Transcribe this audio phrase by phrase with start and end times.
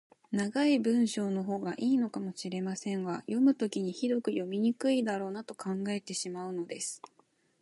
[0.31, 7.03] 長い文章のほうが良いのかもしれませんが、読むときにひどく読みにくいだろうなと考えてしまうのです。